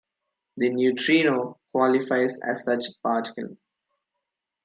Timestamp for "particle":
3.03-3.55